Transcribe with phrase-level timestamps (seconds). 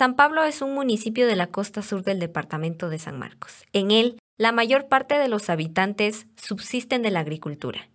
[0.00, 3.66] San Pablo es un municipio de la costa sur del departamento de San Marcos.
[3.74, 7.90] En él, la mayor parte de los habitantes subsisten de la agricultura.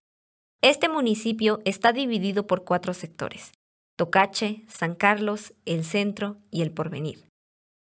[0.62, 3.54] Este municipio está dividido por cuatro sectores,
[3.98, 7.26] Tocache, San Carlos, El Centro y El Porvenir.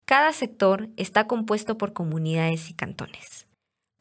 [0.05, 3.47] Cada sector está compuesto por comunidades y cantones.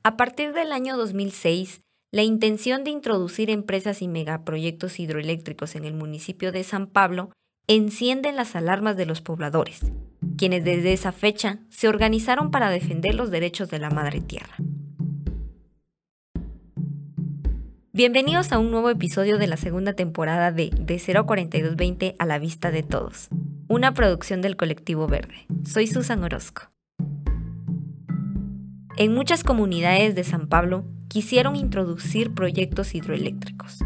[0.03, 1.81] A partir del año 2006,
[2.13, 7.31] la intención de introducir empresas y megaproyectos hidroeléctricos en el municipio de San Pablo
[7.69, 9.81] encienden las alarmas de los pobladores,
[10.37, 14.57] quienes desde esa fecha se organizaron para defender los derechos de la madre tierra.
[17.93, 22.25] Bienvenidos a un nuevo episodio de la segunda temporada de De 0 a 4220 a
[22.25, 23.29] la vista de todos,
[23.69, 25.47] una producción del colectivo Verde.
[25.65, 26.71] Soy Susan Orozco.
[28.97, 33.81] En muchas comunidades de San Pablo quisieron introducir proyectos hidroeléctricos,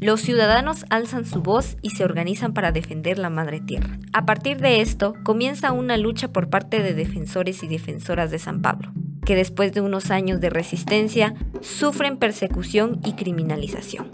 [0.00, 3.98] los ciudadanos alzan su voz y se organizan para defender la madre tierra.
[4.14, 8.62] A partir de esto, comienza una lucha por parte de defensores y defensoras de San
[8.62, 8.92] Pablo,
[9.26, 14.10] que después de unos años de resistencia sufren persecución y criminalización.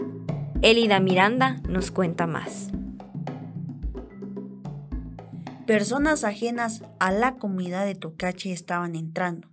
[0.61, 2.71] Elida Miranda nos cuenta más.
[5.65, 9.49] Personas ajenas a la comunidad de Tocache estaban entrando.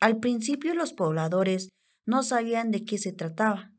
[0.00, 1.70] Al principio los pobladores
[2.06, 3.71] no sabían de qué se trataba,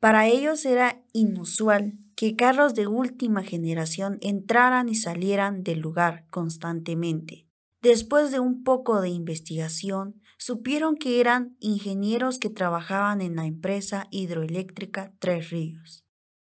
[0.00, 7.46] para ellos era inusual que carros de última generación entraran y salieran del lugar constantemente.
[7.82, 14.06] Después de un poco de investigación, supieron que eran ingenieros que trabajaban en la empresa
[14.10, 16.04] hidroeléctrica Tres Ríos.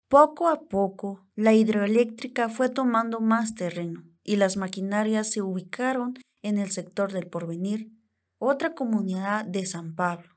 [0.08, 6.58] Poco a poco, la hidroeléctrica fue tomando más terreno y las maquinarias se ubicaron en
[6.58, 7.92] el sector del Porvenir,
[8.38, 10.33] otra comunidad de San Pablo.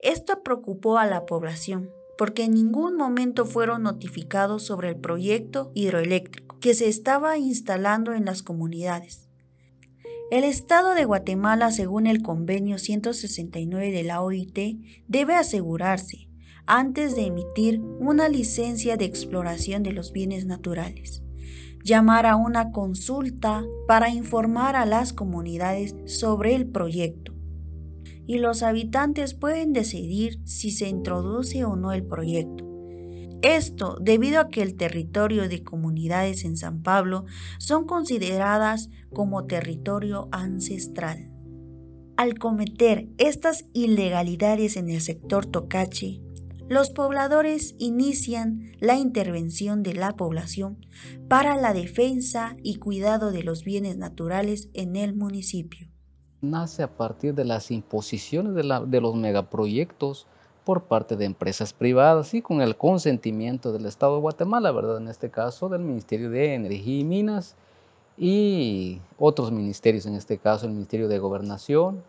[0.00, 6.60] Esto preocupó a la población, porque en ningún momento fueron notificados sobre el proyecto hidroeléctrico
[6.60, 9.28] que se estaba instalando en las comunidades.
[10.30, 14.58] El Estado de Guatemala, según el convenio 169 de la OIT,
[15.08, 16.28] debe asegurarse,
[16.64, 21.24] antes de emitir una licencia de exploración de los bienes naturales,
[21.82, 27.37] llamar a una consulta para informar a las comunidades sobre el proyecto
[28.28, 32.68] y los habitantes pueden decidir si se introduce o no el proyecto.
[33.40, 37.24] Esto debido a que el territorio de comunidades en San Pablo
[37.58, 41.32] son consideradas como territorio ancestral.
[42.18, 46.20] Al cometer estas ilegalidades en el sector Tocache,
[46.68, 50.84] los pobladores inician la intervención de la población
[51.28, 55.88] para la defensa y cuidado de los bienes naturales en el municipio
[56.40, 60.26] nace a partir de las imposiciones de, los megaproyectos
[60.64, 64.98] por parte de empresas privadas y con el consentimiento del Estado de Guatemala, ¿verdad?
[64.98, 67.56] En este caso del Ministerio de Energía y Minas
[68.16, 72.02] y otros ministerios, en este caso el Ministerio de Gobernación,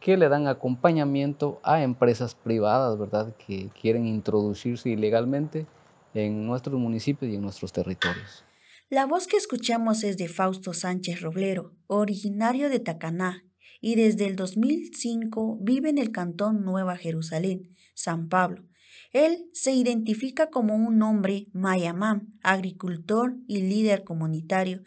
[0.00, 3.34] que le dan acompañamiento a empresas privadas, ¿verdad?
[3.36, 5.66] Que quieren introducirse ilegalmente
[6.14, 8.44] en nuestros municipios y en nuestros territorios.
[8.88, 13.42] La voz que escuchamos es de Fausto Sánchez Roblero, originario de Tacaná,
[13.86, 18.64] y desde el 2005 vive en el cantón Nueva Jerusalén, San Pablo.
[19.12, 24.82] Él se identifica como un hombre mayamán, agricultor y líder comunitario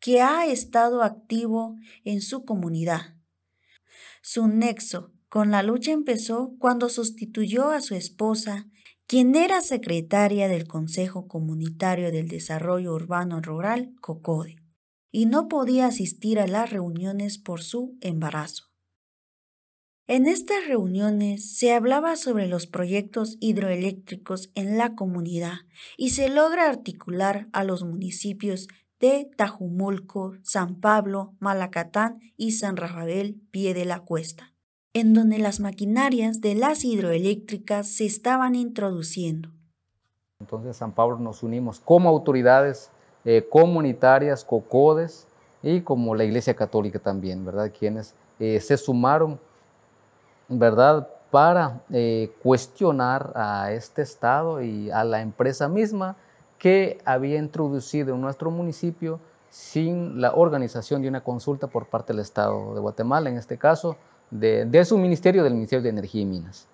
[0.00, 3.14] que ha estado activo en su comunidad.
[4.20, 8.66] Su nexo con la lucha empezó cuando sustituyó a su esposa,
[9.06, 14.59] quien era secretaria del Consejo Comunitario del Desarrollo Urbano Rural, COCODE
[15.12, 18.70] y no podía asistir a las reuniones por su embarazo.
[20.06, 25.58] En estas reuniones se hablaba sobre los proyectos hidroeléctricos en la comunidad
[25.96, 28.66] y se logra articular a los municipios
[28.98, 34.52] de Tajumulco, San Pablo, Malacatán y San Rafael, pie de la cuesta,
[34.92, 39.52] en donde las maquinarias de las hidroeléctricas se estaban introduciendo.
[40.40, 42.90] Entonces, San Pablo nos unimos como autoridades
[43.24, 45.26] eh, comunitarias, COCODES
[45.62, 47.70] y como la Iglesia Católica también, ¿verdad?
[47.76, 49.38] Quienes eh, se sumaron,
[50.48, 51.08] ¿verdad?
[51.30, 56.16] Para eh, cuestionar a este Estado y a la empresa misma
[56.58, 59.20] que había introducido en nuestro municipio
[59.50, 63.96] sin la organización de una consulta por parte del Estado de Guatemala, en este caso,
[64.30, 66.68] de, su ministerio, del Ministerio de Energía y Minas.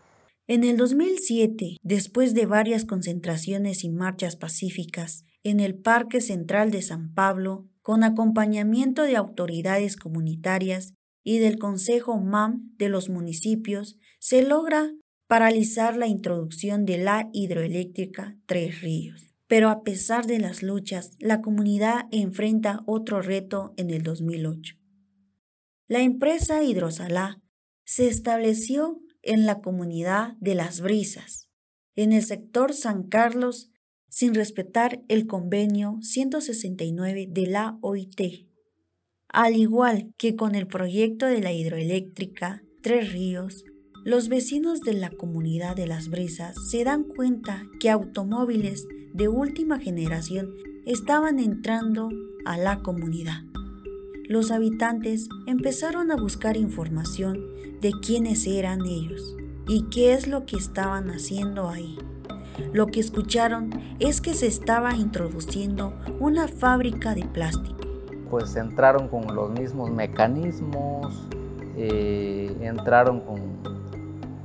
[0.46, 6.82] En el 2007, después de varias concentraciones y marchas pacíficas, en el Parque Central de
[6.82, 14.43] San Pablo, con acompañamiento de autoridades comunitarias y del Consejo MAM de los municipios, se
[14.43, 14.90] logra
[15.28, 19.37] paralizar la introducción de la hidroeléctrica Tres Ríos.
[19.46, 24.75] Pero a pesar de las luchas, la comunidad enfrenta otro reto en el 2008.
[25.87, 27.40] La empresa Hidrosalá
[27.84, 31.49] se estableció en la comunidad de Las Brisas,
[31.94, 33.70] en el sector San Carlos,
[34.16, 38.48] sin respetar el convenio 169 de la OIT.
[39.28, 43.64] Al igual que con el proyecto de la hidroeléctrica Tres Ríos,
[44.06, 49.78] los vecinos de la comunidad de Las Brisas se dan cuenta que automóviles de última
[49.78, 50.54] generación
[50.86, 52.08] estaban entrando
[52.46, 53.42] a la comunidad
[54.28, 57.38] los habitantes empezaron a buscar información
[57.80, 59.36] de quiénes eran ellos
[59.68, 61.96] y qué es lo que estaban haciendo ahí.
[62.72, 67.76] Lo que escucharon es que se estaba introduciendo una fábrica de plástico.
[68.30, 71.26] Pues entraron con los mismos mecanismos,
[71.76, 73.40] eh, entraron con,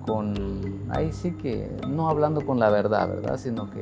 [0.06, 3.38] con, ahí sí que, no hablando con la verdad, ¿verdad?
[3.38, 3.82] Sino que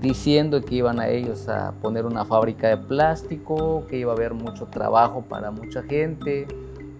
[0.00, 4.34] diciendo que iban a ellos a poner una fábrica de plástico, que iba a haber
[4.34, 6.46] mucho trabajo para mucha gente.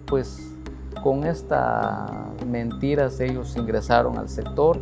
[0.06, 0.52] Pues
[1.02, 2.10] con estas
[2.46, 4.78] mentiras ellos ingresaron al sector,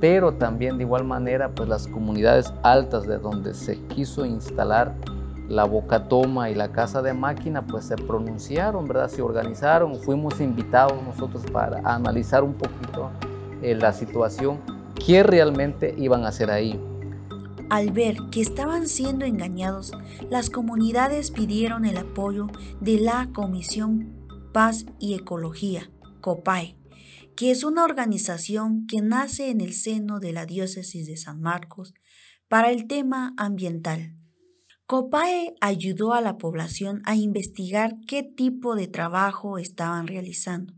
[0.00, 4.94] pero también de igual manera pues las comunidades altas de donde se quiso instalar
[5.48, 9.08] la boca toma y la casa de máquina pues se pronunciaron, ¿verdad?
[9.08, 13.10] Se organizaron, fuimos invitados nosotros para analizar un poquito
[13.62, 14.58] eh, la situación,
[15.06, 16.80] qué realmente iban a hacer ahí.
[17.70, 19.92] Al ver que estaban siendo engañados,
[20.30, 22.46] las comunidades pidieron el apoyo
[22.80, 24.14] de la Comisión
[24.52, 25.90] Paz y Ecología,
[26.20, 26.76] COPAE,
[27.36, 31.94] que es una organización que nace en el seno de la diócesis de San Marcos
[32.48, 34.16] para el tema ambiental.
[34.86, 40.74] COPAE ayudó a la población a investigar qué tipo de trabajo estaban realizando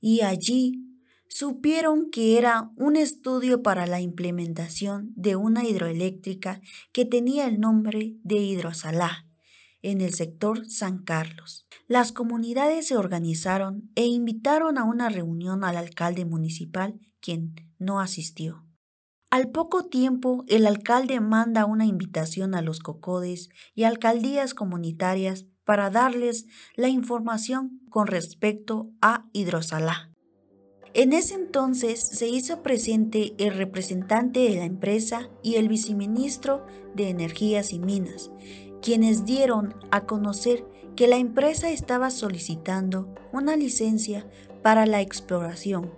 [0.00, 0.82] y allí
[1.28, 6.60] supieron que era un estudio para la implementación de una hidroeléctrica
[6.92, 9.25] que tenía el nombre de Hidrosalá
[9.82, 11.66] en el sector San Carlos.
[11.86, 18.64] Las comunidades se organizaron e invitaron a una reunión al alcalde municipal, quien no asistió.
[19.30, 25.90] Al poco tiempo, el alcalde manda una invitación a los cocodes y alcaldías comunitarias para
[25.90, 26.46] darles
[26.76, 30.12] la información con respecto a Hidrosalá.
[30.94, 36.64] En ese entonces se hizo presente el representante de la empresa y el viceministro
[36.94, 38.30] de Energías y Minas,
[38.82, 40.64] quienes dieron a conocer
[40.96, 44.26] que la empresa estaba solicitando una licencia
[44.62, 45.92] para la exploración.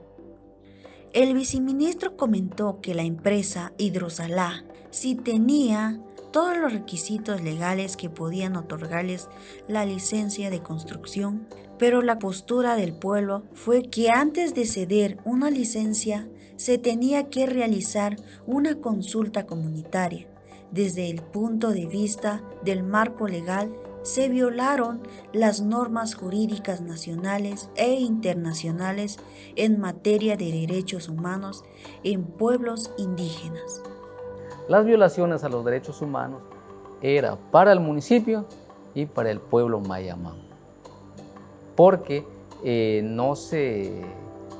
[1.12, 6.00] El viceministro comentó que la empresa Hidrosalá, si tenía
[6.32, 9.28] todos los requisitos legales que podían otorgarles
[9.66, 11.46] la licencia de construcción,
[11.78, 17.46] pero la postura del pueblo fue que antes de ceder una licencia se tenía que
[17.46, 18.16] realizar
[18.46, 20.28] una consulta comunitaria.
[20.70, 23.73] Desde el punto de vista del marco legal,
[24.03, 29.19] se violaron las normas jurídicas nacionales e internacionales
[29.56, 31.65] en materia de derechos humanos
[32.05, 33.82] en pueblos indígenas.
[34.69, 36.43] Las violaciones a los derechos humanos
[37.03, 38.47] era para el municipio
[38.94, 40.49] y para el pueblo mayamán
[41.79, 42.26] porque
[42.64, 44.05] eh, no, se,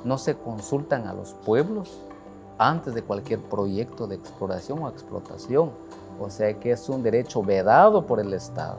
[0.05, 1.99] no se consultan a los pueblos
[2.59, 5.71] antes de cualquier proyecto de exploración o explotación.
[6.19, 8.77] O sea que es un derecho vedado por el Estado.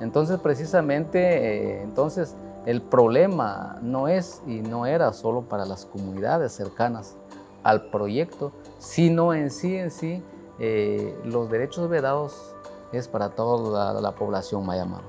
[0.00, 2.36] Entonces, precisamente, eh, entonces
[2.66, 7.16] el problema no es y no era solo para las comunidades cercanas
[7.62, 10.22] al proyecto, sino en sí, en sí,
[10.58, 12.54] eh, los derechos vedados
[12.92, 15.02] es para toda la, la población mayamán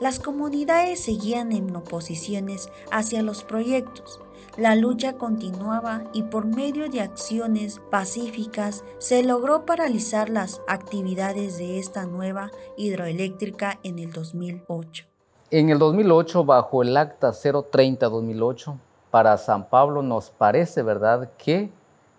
[0.00, 4.18] las comunidades seguían en oposiciones hacia los proyectos.
[4.56, 11.78] La lucha continuaba y por medio de acciones pacíficas se logró paralizar las actividades de
[11.78, 15.04] esta nueva hidroeléctrica en el 2008.
[15.52, 18.76] En el 2008, bajo el acta 030-2008,
[19.10, 21.70] para San Pablo nos parece, ¿verdad?, que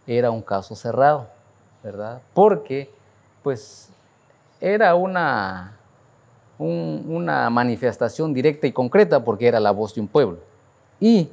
[0.07, 1.27] era un caso cerrado,
[1.83, 2.21] ¿verdad?
[2.33, 2.89] Porque,
[3.43, 3.89] pues,
[4.59, 5.77] era una
[6.63, 10.37] una manifestación directa y concreta porque era la voz de un pueblo.
[10.99, 11.27] Y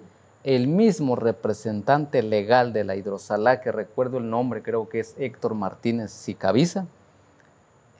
[0.45, 5.54] el mismo representante legal de la hidrosalá, que recuerdo el nombre, creo que es Héctor
[5.54, 6.87] Martínez Sicaviza,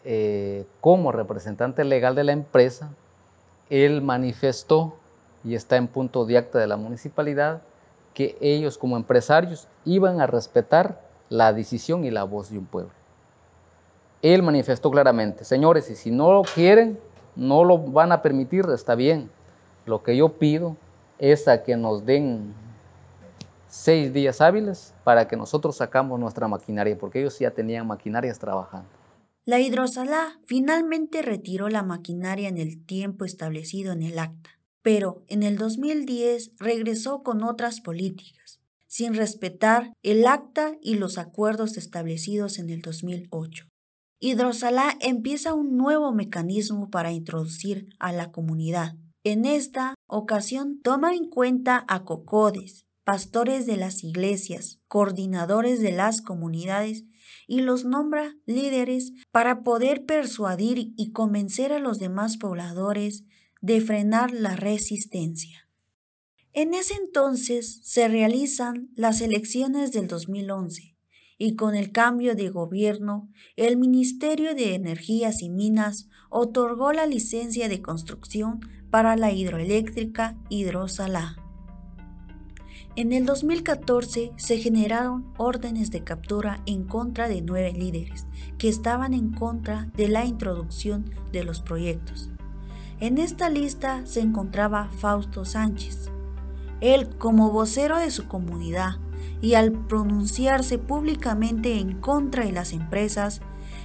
[0.05, 2.91] eh, como representante legal de la empresa,
[3.71, 4.95] él manifestó,
[5.45, 7.63] y está en punto de acta de la municipalidad,
[8.15, 12.91] que ellos como empresarios iban a respetar la decisión y la voz de un pueblo.
[14.23, 16.99] Él manifestó claramente, señores, y si no lo quieren,
[17.37, 19.31] no lo van a permitir, está bien.
[19.87, 20.77] Lo que yo pido
[21.19, 22.55] es a que nos den
[23.69, 28.89] seis días hábiles para que nosotros sacamos nuestra maquinaria, porque ellos ya tenían maquinarias trabajando.
[29.45, 34.51] La hidrosalá finalmente retiró la maquinaria en el tiempo establecido en el acta,
[34.83, 41.77] pero en el 2010 regresó con otras políticas, sin respetar el acta y los acuerdos
[41.77, 43.67] establecidos en el 2008.
[44.21, 48.97] Hidrosalá empieza un nuevo mecanismo para introducir a la comunidad.
[49.25, 56.21] En esta ocasión toma en cuenta a cocodes, pastores de las iglesias, coordinadores de las
[56.21, 57.05] comunidades
[57.47, 63.25] y los nombra líderes para poder persuadir y convencer a los demás pobladores
[63.61, 65.69] de frenar la resistencia.
[66.53, 70.97] En ese entonces se realizan las elecciones del 2011
[71.39, 77.69] y con el cambio de gobierno, el Ministerio de Energías y Minas otorgó la licencia
[77.69, 81.37] de construcción para la hidroeléctrica Hidrosalá.
[82.97, 88.27] En el 2014 se generaron órdenes de captura en contra de nueve líderes
[88.59, 92.31] que estaban en contra de la introducción de los proyectos.
[92.99, 96.11] En esta lista se encontraba Fausto Sánchez.
[96.81, 98.97] Él, como vocero de su comunidad
[99.41, 103.41] y al pronunciarse públicamente en contra de las empresas,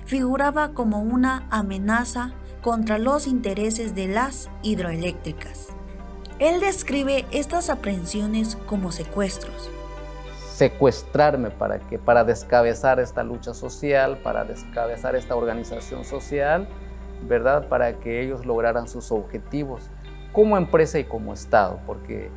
[0.05, 2.33] figuraba como una amenaza
[2.63, 5.67] contra los intereses de las hidroeléctricas.
[6.39, 9.69] Él describe estas aprehensiones como secuestros.
[10.55, 16.67] Secuestrarme para que para descabezar esta lucha social, para descabezar esta organización social,
[17.27, 17.67] ¿verdad?
[17.67, 19.89] Para que ellos lograran sus objetivos
[20.31, 22.31] como empresa y como Estado, porque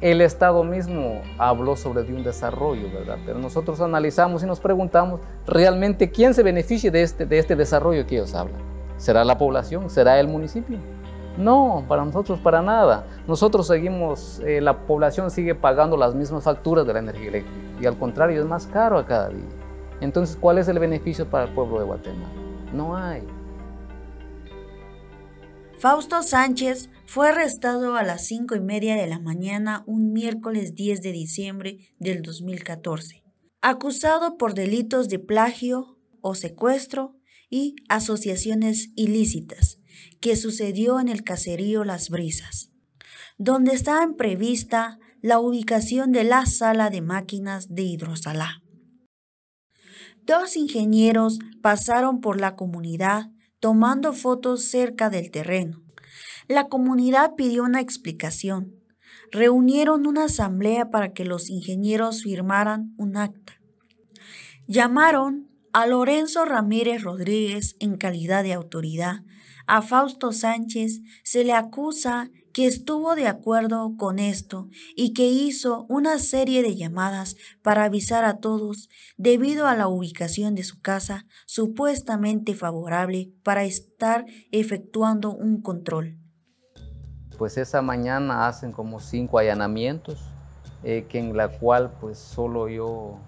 [0.00, 3.18] el Estado mismo habló sobre un desarrollo, ¿verdad?
[3.26, 8.06] Pero nosotros analizamos y nos preguntamos realmente quién se beneficia de este, de este desarrollo
[8.06, 8.71] que ellos hablan.
[9.02, 9.90] ¿Será la población?
[9.90, 10.78] ¿Será el municipio?
[11.36, 13.04] No, para nosotros para nada.
[13.26, 17.86] Nosotros seguimos, eh, la población sigue pagando las mismas facturas de la energía eléctrica y
[17.86, 19.48] al contrario es más caro a cada día.
[20.00, 22.32] Entonces, ¿cuál es el beneficio para el pueblo de Guatemala?
[22.72, 23.26] No hay.
[25.80, 31.02] Fausto Sánchez fue arrestado a las cinco y media de la mañana un miércoles 10
[31.02, 33.24] de diciembre del 2014,
[33.62, 37.16] acusado por delitos de plagio o secuestro
[37.52, 39.78] y asociaciones ilícitas
[40.20, 42.72] que sucedió en el caserío Las Brisas,
[43.36, 48.62] donde estaba prevista la ubicación de la sala de máquinas de hidrosalá.
[50.24, 53.30] Dos ingenieros pasaron por la comunidad
[53.60, 55.82] tomando fotos cerca del terreno.
[56.48, 58.76] La comunidad pidió una explicación.
[59.30, 63.60] Reunieron una asamblea para que los ingenieros firmaran un acta.
[64.66, 69.22] Llamaron a Lorenzo Ramírez Rodríguez en calidad de autoridad
[69.66, 75.86] a Fausto Sánchez se le acusa que estuvo de acuerdo con esto y que hizo
[75.88, 81.24] una serie de llamadas para avisar a todos debido a la ubicación de su casa
[81.46, 86.18] supuestamente favorable para estar efectuando un control.
[87.38, 90.20] Pues esa mañana hacen como cinco allanamientos,
[90.84, 93.18] eh, en la cual pues solo yo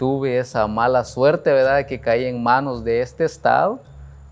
[0.00, 3.80] tuve esa mala suerte, ¿verdad?, que caí en manos de este Estado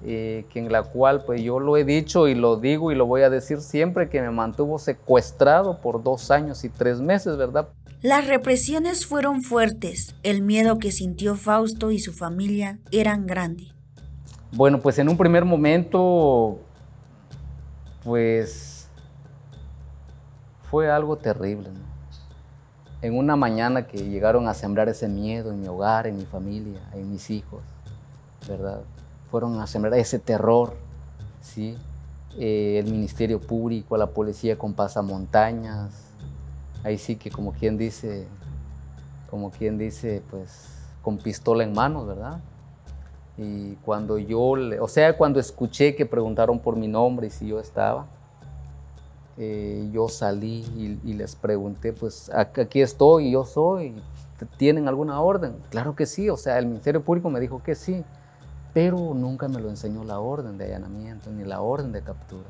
[0.01, 3.23] que en la cual pues yo lo he dicho y lo digo y lo voy
[3.23, 7.69] a decir siempre que me mantuvo secuestrado por dos años y tres meses, ¿verdad?
[8.01, 13.73] Las represiones fueron fuertes, el miedo que sintió Fausto y su familia eran grande.
[14.53, 16.61] Bueno, pues en un primer momento,
[18.05, 18.89] pues
[20.71, 21.71] fue algo terrible,
[23.01, 26.81] En una mañana que llegaron a sembrar ese miedo en mi hogar, en mi familia,
[26.95, 27.63] en mis hijos,
[28.49, 28.83] ¿verdad?
[29.31, 30.75] fueron a sembrar ese terror,
[31.43, 31.77] ¿sí?
[32.39, 35.93] Eh, el Ministerio Público, la policía con pasamontañas,
[36.85, 38.27] ahí sí que como quien dice,
[39.31, 42.41] como quien dice, pues con pistola en manos, ¿verdad?
[43.37, 47.61] Y cuando yo, o sea, cuando escuché que preguntaron por mi nombre y si yo
[47.61, 48.07] estaba,
[49.39, 53.95] eh, yo salí y, y, les pregunté, pues aquí estoy, yo soy,
[54.57, 55.57] ¿tienen alguna orden?
[55.71, 58.05] Claro que sí, o sea, el Ministerio Público me dijo que sí
[58.79, 62.49] pero nunca me lo enseñó la orden de allanamiento ni la orden de captura.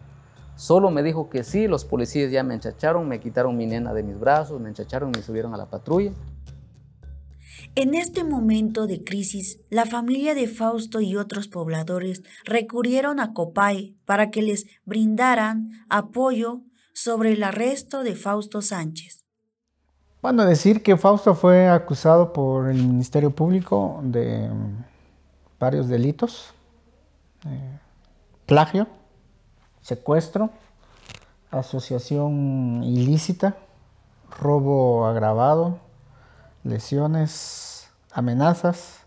[0.57, 4.03] Solo me dijo que sí, los policías ya me enchacharon, me quitaron mi nena de
[4.03, 6.13] mis brazos, me enchacharon y me subieron a la patrulla.
[7.75, 13.97] En este momento de crisis, la familia de Fausto y otros pobladores recurrieron a Copay
[14.05, 16.63] para que les brindaran apoyo
[16.99, 19.25] sobre el arresto de Fausto Sánchez.
[20.21, 24.51] Bueno, decir que Fausto fue acusado por el Ministerio Público de
[25.61, 26.53] varios delitos,
[27.47, 27.79] eh,
[28.47, 28.89] plagio,
[29.81, 30.51] secuestro,
[31.53, 33.57] asociación ilícita,
[34.41, 35.79] robo agravado,
[36.65, 39.07] lesiones, amenazas,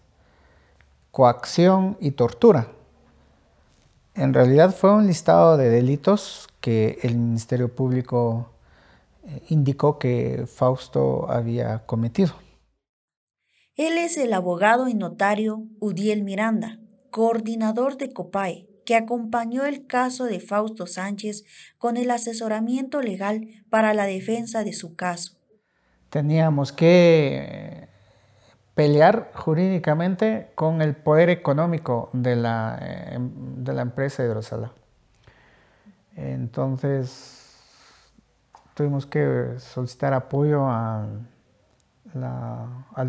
[1.12, 2.70] coacción y tortura.
[4.16, 8.52] En realidad fue un listado de delitos que el Ministerio Público
[9.24, 12.34] eh, indicó que Fausto había cometido.
[13.76, 20.26] Él es el abogado y notario Udiel Miranda, coordinador de COPAE, que acompañó el caso
[20.26, 21.46] de Fausto Sánchez
[21.78, 25.38] con el asesoramiento legal para la defensa de su caso.
[26.10, 27.88] Teníamos que
[28.82, 32.80] pelear jurídicamente con el poder económico de la,
[33.12, 34.72] em, de la empresa Hidrosala.
[36.16, 37.62] Entonces
[38.74, 41.22] tuvimos que solicitar apoyo al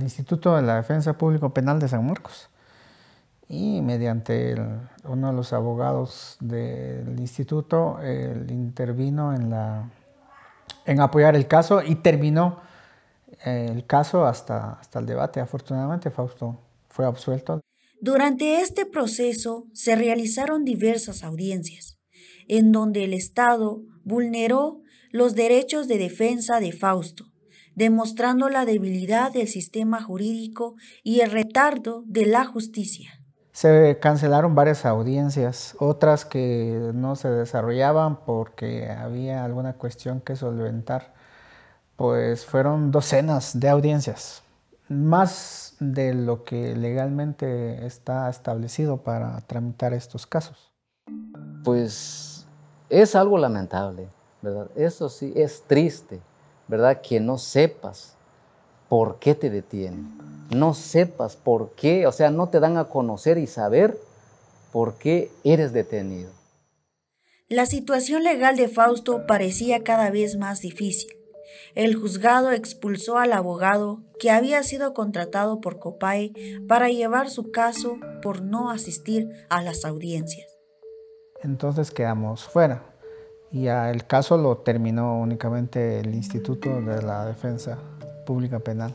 [0.03, 2.51] Instituto de la Defensa Público Penal de San Marcos
[3.49, 4.55] y mediante
[5.05, 9.89] uno de los abogados del instituto él intervino en, la,
[10.85, 12.72] en apoyar el caso y terminó eh,
[13.45, 15.41] el caso hasta, hasta el debate.
[15.41, 17.61] Afortunadamente Fausto fue absuelto.
[18.01, 21.99] Durante este proceso se realizaron diversas audiencias
[22.49, 27.27] en donde el Estado vulneró los derechos de defensa de Fausto,
[27.75, 33.11] demostrando la debilidad del sistema jurídico y el retardo de la justicia.
[33.53, 41.15] Se cancelaron varias audiencias, otras que no se desarrollaban porque había alguna cuestión que solventar.
[41.97, 44.43] Pues fueron docenas de audiencias,
[44.89, 50.73] más de lo que legalmente está establecido para tramitar estos casos.
[51.65, 52.47] Pues
[52.89, 54.09] es algo lamentable,
[54.41, 54.69] ¿verdad?
[54.77, 56.21] Eso sí, es triste,
[56.69, 57.01] ¿verdad?
[57.01, 58.17] Que no sepas
[58.89, 63.39] por qué te detienen no sepas por qué, o sea, no te dan a conocer
[63.39, 63.99] y saber
[64.73, 66.31] por qué eres detenido.
[67.49, 71.11] La situación legal de Fausto parecía cada vez más difícil.
[71.75, 76.33] El juzgado expulsó al abogado que había sido contratado por Copae
[76.69, 80.47] para llevar su caso por no asistir a las audiencias.
[81.43, 82.85] Entonces quedamos fuera
[83.51, 87.79] y el caso lo terminó únicamente el Instituto de la Defensa
[88.25, 88.95] Pública Penal.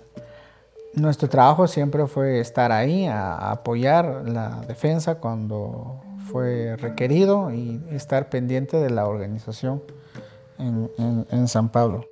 [0.94, 8.30] Nuestro trabajo siempre fue estar ahí, a apoyar la defensa cuando fue requerido y estar
[8.30, 9.84] pendiente de la organización
[10.58, 12.06] en, San Pablo.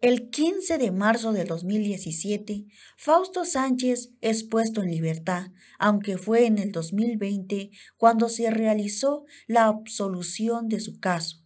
[0.00, 6.58] El 15 de marzo de 2017, Fausto Sánchez es puesto en libertad, aunque fue en
[6.58, 11.38] el 2020 cuando se realizó la absolución de su caso.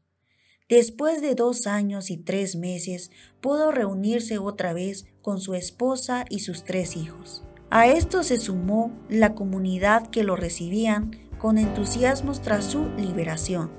[0.69, 3.11] Después de dos años y tres meses,
[3.41, 7.43] pudo reunirse otra vez con su esposa y sus tres hijos.
[7.71, 13.71] A esto se sumó la comunidad que lo recibían con entusiasmos tras su liberación.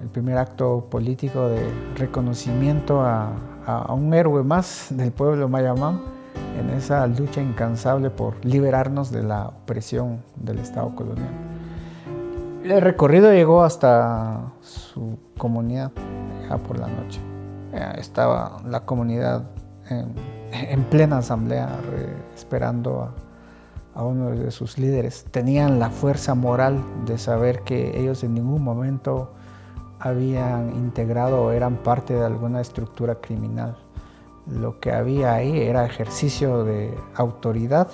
[0.00, 6.00] El primer acto político de reconocimiento a, un héroe más del pueblo mayamán
[6.58, 11.30] en esa lucha incansable por liberarnos de la opresión del Estado colonial.
[12.64, 15.92] El recorrido llegó hasta su comunidad
[16.48, 17.20] ya por la noche.
[17.98, 19.44] Estaba la comunidad
[19.88, 21.68] en, plena asamblea
[22.34, 25.26] esperando a, a uno de sus líderes.
[25.30, 29.32] Tenían la fuerza moral de saber que ellos en ningún momento
[30.00, 33.76] habían integrado o eran parte de alguna estructura criminal.
[34.46, 37.88] Lo que había ahí era ejercicio de autoridad,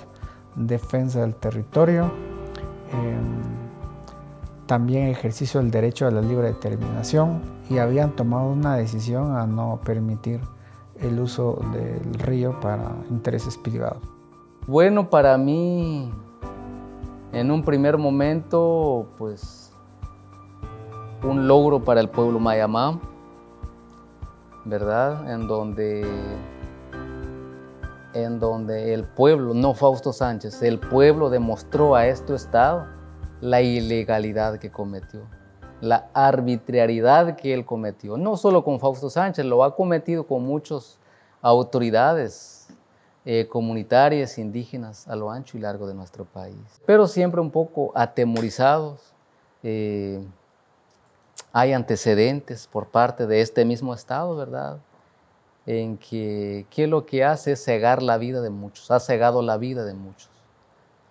[0.55, 2.13] defensa del territorio.
[2.93, 3.63] Em,
[4.67, 9.81] también ejercicio del derecho a la libre determinación y habían tomado una decisión a no
[9.85, 10.41] permitir
[11.01, 14.03] el uso del río para intereses privados.
[14.67, 16.11] Bueno, para mí,
[17.33, 19.72] en un primer momento, pues
[21.23, 23.01] un logro para el pueblo mayamá,
[24.65, 25.31] ¿verdad?
[25.33, 26.05] En donde,
[28.15, 32.87] en donde el pueblo, no Fausto Sánchez, el pueblo demostró a este Estado
[33.41, 35.21] la ilegalidad que cometió,
[35.81, 38.17] la arbitrariedad que él cometió.
[38.17, 40.99] No solo con Fausto Sánchez, lo ha cometido con muchas
[41.41, 42.69] autoridades
[43.25, 46.57] eh, comunitarias, indígenas, a lo ancho y largo de nuestro país.
[46.85, 49.01] Pero siempre un poco atemorizados.
[49.63, 50.25] Eh,
[51.53, 54.79] hay antecedentes por parte de este mismo Estado, ¿verdad?
[55.67, 59.59] En que, que lo que hace es cegar la vida de muchos, ha cegado la
[59.59, 60.31] vida de muchos.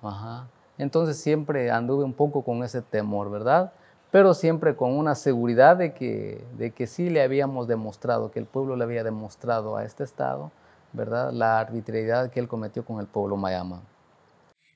[0.01, 0.47] Ajá.
[0.77, 3.71] Entonces siempre anduve un poco con ese temor, ¿verdad?
[4.09, 8.45] Pero siempre con una seguridad de que, de que sí le habíamos demostrado, que el
[8.45, 10.51] pueblo le había demostrado a este Estado,
[10.91, 11.31] ¿verdad?
[11.31, 13.81] La arbitrariedad que él cometió con el pueblo mayama.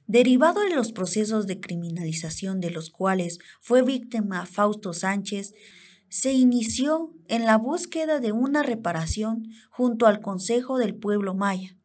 [0.07, 5.53] Derivado de los procesos de criminalización de los cuales fue víctima Fausto Sánchez,
[6.09, 11.75] se inició en la búsqueda de una reparación junto al Consejo del Pueblo Maya,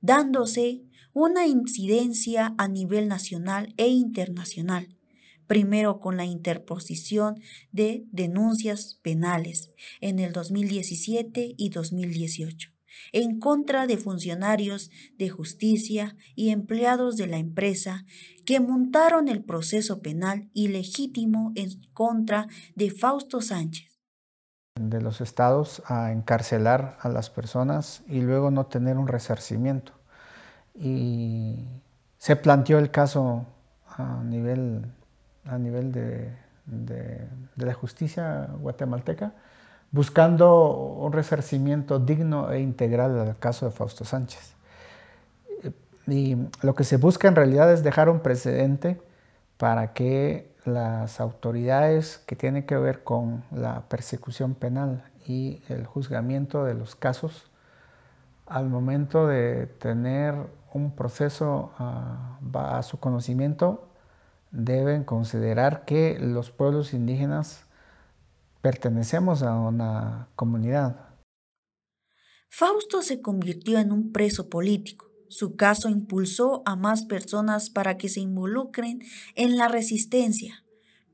[0.00, 4.88] dándose una incidencia a nivel nacional e internacional,
[5.46, 12.77] primero con la interposición de denuncias penales en el 2017 y 2018
[13.12, 18.04] en contra de funcionarios de justicia y empleados de la empresa
[18.44, 23.98] que montaron el proceso penal ilegítimo en contra de Fausto Sánchez.
[24.80, 29.92] De los estados a encarcelar a las personas y luego no tener un resarcimiento.
[30.74, 31.64] Y
[32.16, 33.46] se planteó el caso
[33.88, 34.86] a nivel,
[35.44, 36.32] a nivel de,
[36.66, 39.34] de la justicia guatemalteca
[39.90, 44.54] buscando un resarcimiento digno e integral al caso de Fausto Sánchez.
[46.06, 49.00] Y lo que se busca en realidad es dejar un precedente
[49.58, 56.64] para que las autoridades que tienen que ver con la persecución penal y el juzgamiento
[56.64, 57.50] de los casos,
[58.46, 60.34] al momento de tener
[60.72, 63.88] un proceso a, a su conocimiento,
[64.50, 67.67] deben considerar que los pueblos indígenas
[68.60, 71.08] pertenecemos a una comunidad.
[72.50, 75.10] Fausto se convirtió en un preso político.
[75.28, 79.02] Su caso impulsó a más personas para que se involucren
[79.34, 80.64] en la resistencia,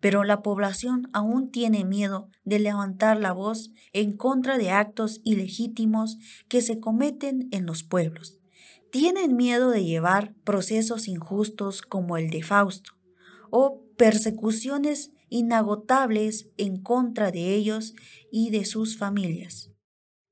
[0.00, 6.18] pero la población aún tiene miedo de levantar la voz en contra de actos ilegítimos
[6.48, 8.38] que se cometen en los pueblos.
[8.92, 12.92] Tienen miedo de llevar procesos injustos como el de Fausto
[13.50, 17.94] o persecuciones inagotables en contra de ellos
[18.30, 19.72] y de sus familias.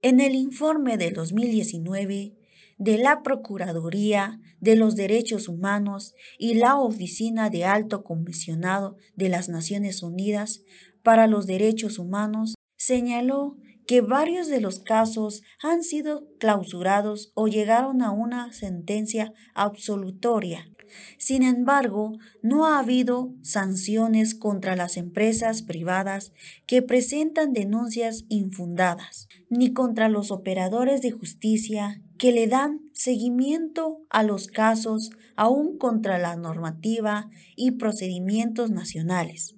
[0.01, 2.37] En el informe de 2019
[2.79, 9.49] de la Procuraduría de los Derechos Humanos y la Oficina de Alto Comisionado de las
[9.49, 10.63] Naciones Unidas
[11.03, 13.57] para los Derechos Humanos señaló
[13.89, 20.72] que varios de los casos han sido clausurados o llegaron a una sentencia absolutoria
[21.19, 26.33] sin embargo, no ha habido sanciones contra las empresas privadas
[26.67, 34.23] que presentan denuncias infundadas, ni contra los operadores de justicia que le dan seguimiento a
[34.23, 39.57] los casos aún contra la normativa y procedimientos nacionales.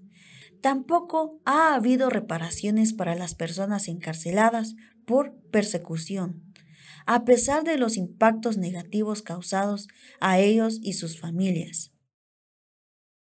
[0.60, 6.53] Tampoco ha habido reparaciones para las personas encarceladas por persecución
[7.06, 9.88] a pesar de los impactos negativos causados
[10.20, 11.90] a ellos y sus familias.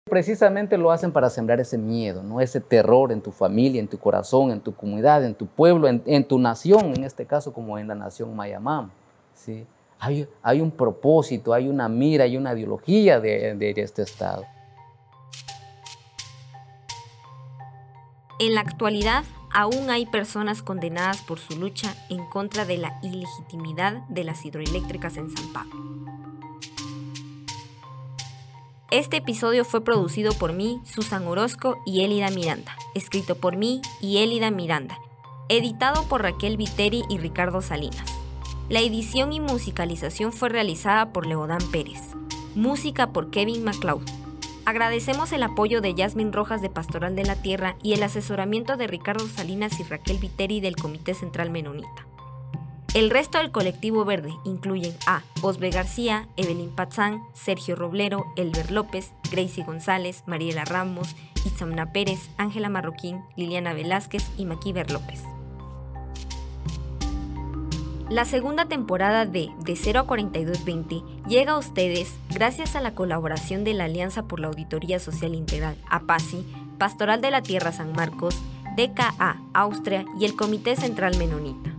[0.08, 2.40] Precisamente lo hacen para sembrar ese miedo, ¿no?
[2.40, 6.28] ese terror en tu familia, en tu corazón, en tu comunidad, en tu pueblo, en,
[6.28, 8.92] tu nación, en este caso como en la nación Mayamam.
[9.34, 9.66] ¿sí?
[9.98, 14.46] Hay, hay un propósito, hay una mira, hay una ideología de, de este Estado.
[18.38, 19.24] En la actualidad,
[19.56, 25.16] aún hay personas condenadas por su lucha en contra de la ilegitimidad de las hidroeléctricas
[25.16, 25.74] en San Pablo.
[28.92, 34.18] Este episodio fue producido por mí, Susan Orozco y Elida Miranda, escrito por mí y
[34.18, 35.00] Elida Miranda,
[35.48, 38.14] editado por Raquel Viteri y Ricardo Salinas.
[38.68, 42.02] La edición y musicalización fue realizada por Leodán Pérez.
[42.56, 44.25] Música por Kevin MacLeod.
[44.66, 48.88] Agradecemos el apoyo de Yasmin Rojas de Pastoral de la Tierra y el asesoramiento de
[48.88, 52.08] Ricardo Salinas y Raquel Viteri del Comité Central Menonita.
[52.96, 59.12] El resto del colectivo verde incluyen a Osbe García, Evelyn Pazán, Sergio Roblero, Elber López,
[59.30, 65.22] Gracie González, Mariela Ramos, Itzamna Pérez, Ángela Marroquín, Liliana Velázquez y Maquiver López.
[68.10, 73.64] La segunda temporada de De 0 a 4220 llega a ustedes gracias a la colaboración
[73.64, 76.46] de la Alianza por la Auditoría Social Integral, APASI,
[76.78, 78.36] Pastoral de la Tierra San Marcos,
[78.78, 81.72] DKA Austria y el Comité Central Menonita.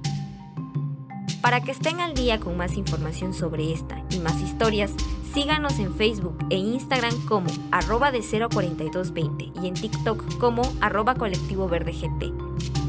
[1.43, 4.91] Para que estén al día con más información sobre esta y más historias,
[5.33, 11.69] síganos en Facebook e Instagram como arroba de 04220 y en TikTok como arroba colectivo
[11.69, 12.46] verde GT.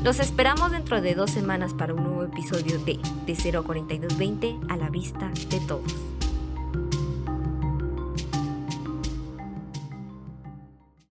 [0.08, 4.56] Los esperamos dentro de dos semanas para un nuevo episodio de De 0 a 4220
[4.70, 6.17] a la vista de todos.